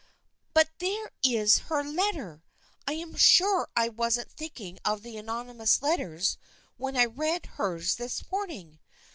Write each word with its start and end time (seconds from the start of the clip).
"But 0.55 0.71
there 0.79 1.11
is 1.21 1.59
her 1.69 1.83
letter! 1.83 2.41
I 2.87 2.93
am 2.93 3.15
sure 3.15 3.69
I 3.75 3.87
wasn't 3.87 4.31
thinking 4.31 4.79
of 4.83 5.03
the 5.03 5.15
anonymous 5.15 5.79
letters 5.83 6.39
when 6.75 6.97
I 6.97 7.05
read 7.05 7.45
hers 7.45 7.97
this 7.97 8.23
morning. 8.31 8.79